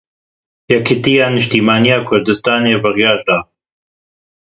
[0.71, 3.37] Yêkîtiya Niştimaniya Kurdistanê biryar da.